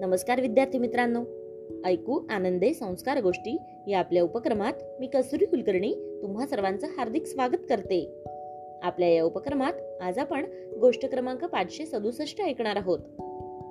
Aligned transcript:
नमस्कार 0.00 0.40
विद्यार्थी 0.40 0.78
मित्रांनो. 0.78 1.20
ऐकू 1.84 2.20
आनंदे 2.30 2.74
संस्कार 2.74 3.20
गोष्टी 3.20 3.58
या 3.86 3.98
आपल्या 3.98 4.22
उपक्रमात 4.22 4.72
मी 5.00 5.06
कसुरी 5.06 5.44
कुलकर्णी 5.44 5.94
तुम्हा 6.22 6.46
सर्वांचं 6.46 6.86
हार्दिक 6.86 7.26
स्वागत 7.26 7.66
करते. 7.68 8.24
आपल्या 8.82 9.08
या 9.08 9.24
उपक्रमात 9.24 9.72
आज 10.00 10.18
आपण 10.18 10.44
गोष्ट 10.80 11.06
क्रमांक 11.06 11.44
पाचशे 11.44 11.86
सदुसष्ट 11.86 12.40
ऐकणार 12.40 12.76
आहोत. 12.76 12.98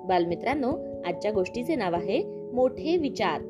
बालमित्रांनो 0.06 0.72
आजच्या 1.04 1.30
गोष्टीचे 1.30 1.74
नाव 1.74 1.94
आहे 1.94 2.50
मोठे 2.52 2.96
विचार. 2.96 3.40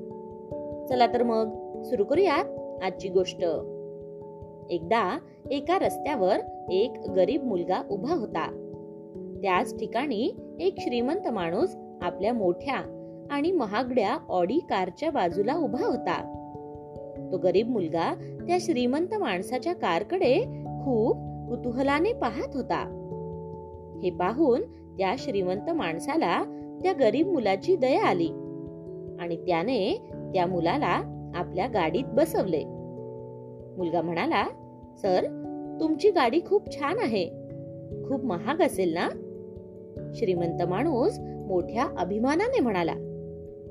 चला 0.88 1.06
तर 1.06 1.22
मग 1.22 1.46
सुरू 1.82 2.04
करूयात 2.04 2.44
आजची 2.82 3.08
गोष्ट. 3.08 3.44
एकदा 4.70 5.18
एका 5.50 5.78
रस्त्यावर 5.78 6.36
एक 6.70 6.92
गरीब 7.16 7.44
मुलगा 7.44 7.82
उभा 7.90 8.14
होता. 8.14 8.60
त्याच 9.42 9.78
ठिकाणी 9.78 10.30
एक 10.60 10.74
श्रीमंत 10.78 11.28
माणूस 11.28 11.76
आपल्या 12.04 12.32
मोठ्या 12.32 12.76
आणि 13.30 13.52
महागड्या 13.52 14.18
ऑडी 14.28 14.58
कारच्या 14.58 15.10
बाजूला 15.10 15.56
उभा 15.56 15.86
होता. 15.86 16.40
तो 17.32 17.38
गरीब 17.38 17.68
मुलगा 17.68 18.14
त्या 18.46 18.56
श्रीमंत 18.60 19.14
माणसाच्या 19.14 19.74
कारकडे 19.74 20.40
खूप 20.84 21.16
कुतूहलाने 21.48 22.12
पाहत 22.12 22.56
होता. 22.56 23.00
हे 24.02 24.10
पाहून 24.10 24.60
त्या 24.98 25.14
श्रीमंत 25.18 25.70
माणसाला 25.70 26.42
त्या 26.82 26.92
गरीब 26.92 27.28
मुलाची 27.28 27.76
दया 27.76 28.04
आली 28.04 28.28
आणि 29.20 29.36
त्याने 29.36 30.10
त्या 30.34 30.46
मुलाला 30.46 31.02
आपल्या 31.34 31.66
गाडीत 31.66 32.04
बसवले. 32.04 32.64
मुलगा 33.76 34.02
म्हणाला 34.02 34.44
सर 35.02 35.24
तुमची 35.80 36.10
गाडी 36.10 36.40
खूप 36.46 36.78
छान 36.78 36.98
आहे. 36.98 37.28
खूप 38.08 38.24
महाग 38.24 38.60
असेल 38.60 38.94
ना? 38.94 39.08
श्रीमंत 40.14 40.62
माणूस 40.62 41.18
मोठ्या 41.46 41.88
अभिमानाने 41.98 42.60
म्हणाला 42.60 42.92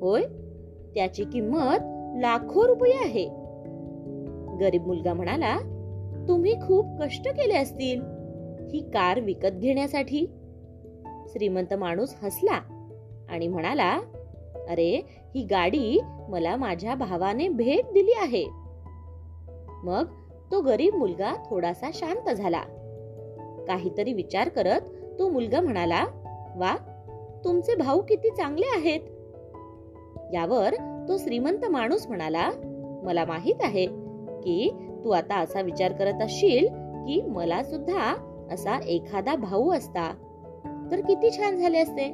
होय 0.02 0.22
त्याची 0.96 1.24
किंमत 1.24 1.78
लाखो 2.22 2.68
रुपये 2.68 2.94
आहे. 2.94 3.26
गरीब 4.60 4.88
मुलगा 4.88 5.14
म्हणाला 5.14 5.58
तुम्ही 6.28 6.54
खूप 6.54 6.86
कष्ट 7.02 7.28
केले 7.28 7.56
असतील 7.56 8.02
ही 8.74 8.80
कार 8.80 9.20
विकत 9.20 9.48
घेण्यासाठी. 9.48 10.26
श्रीमंत 11.28 11.74
माणूस 11.74 12.16
हसला 12.24 12.62
आणि 13.30 13.48
म्हणाला 13.48 14.02
अरे 14.70 15.02
ही 15.36 15.44
गाडी 15.44 16.00
मला 16.30 16.56
माझ्या 16.56 16.96
भावाने 16.96 17.48
भेट 17.48 17.86
दिली 17.94 18.14
आहे. 18.22 18.46
मग 19.84 20.06
तो 20.52 20.62
गरीब 20.62 20.96
मुलगा 20.96 21.34
थोडासा 21.50 21.90
शांत 21.94 22.36
झाला. 22.36 22.62
काहीतरी 23.68 24.14
विचार 24.14 24.50
करत 24.50 24.82
तो 25.20 25.30
मुलगा 25.30 25.62
म्हणाला 25.62 26.06
वा 26.56 26.76
तुमचे 27.44 27.76
भाऊ 27.76 28.02
किती 28.02 28.30
चांगले 28.30 28.66
आहेत? 28.76 29.00
यावर 30.34 30.74
तो 31.08 31.18
श्रीमंत 31.18 31.66
माणूस 31.70 32.08
म्हणाला 32.08 32.50
मला 33.04 33.26
माहीत 33.26 33.56
आहे 33.62 33.86
की 34.42 34.72
तू 35.04 35.10
आता 35.10 35.40
असा 35.40 35.62
विचार 35.62 35.92
करत 35.92 36.22
असशील 36.22 36.68
की 37.06 37.22
मला 37.22 37.64
सुद्धा 37.64 38.16
असा 38.52 38.80
एखादा 38.80 39.36
भाऊ 39.36 39.72
असता. 39.72 40.14
तर 40.92 41.00
किती 41.00 41.32
छान 41.32 41.58
झाले 41.58 41.80
असते. 41.80 42.10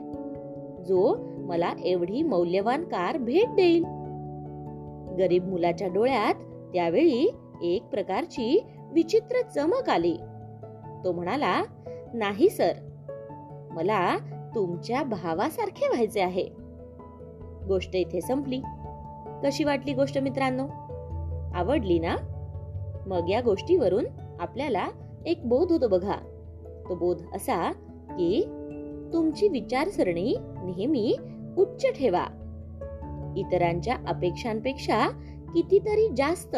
जो 0.87 1.17
मला 1.37 1.73
एवढी 1.83 2.23
मौल्यवान 2.23 2.83
कार 2.83 3.17
भेट 3.17 3.55
देईल. 3.55 3.83
गरीब 5.19 5.47
मुलाच्या 5.47 5.87
डोळ्यात 5.87 6.35
त्यावेळी 6.73 7.37
एक 7.63 7.83
प्रकारची 7.83 8.63
विचित्र 8.93 9.41
चमक 9.55 9.89
आली. 9.89 10.17
तो 11.03 11.11
म्हणाला 11.11 11.63
नाही 12.13 12.49
सर. 12.49 12.73
मला 13.71 14.17
तुमच्या 14.55 15.03
भावासारखे 15.03 15.87
व्हायचे 15.87 16.21
आहे. 16.21 16.49
गोष्ट 17.67 17.95
इथे 17.95 18.21
संपली. 18.21 18.61
कशी 19.43 19.63
वाटली 19.63 19.93
गोष्ट 19.93 20.17
मित्रांनो? 20.17 20.67
आवडली 21.53 21.99
ना? 21.99 22.15
मग 23.07 23.29
या 23.29 23.41
गोष्टीवरून 23.41 24.05
आपल्याला 24.39 24.87
एक 25.25 25.49
बोध 25.49 25.71
होतो 25.71 25.87
बघा. 25.87 26.15
तो 26.89 26.95
बोध 26.95 27.21
असा 27.35 27.71
की 28.09 28.43
तुमची 29.13 29.47
विचारसरणी 29.47 30.35
नेहमी 30.39 31.15
उच्च 31.57 31.85
ठेवा. 31.99 32.25
इतरांच्या 33.37 33.97
अपेक्षांपेक्षा 34.07 35.07
कितीतरी 35.53 36.15
जास्त. 36.17 36.55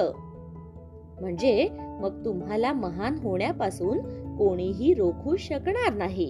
म्हणजे 1.22 1.69
मग 2.01 2.25
तुम्हाला 2.25 2.74
महान 2.74 3.16
होण्यापासून 3.24 4.00
कोणीही 4.38 4.94
रोखू 4.94 5.35
शकणार 5.35 5.94
नाही. 5.94 6.30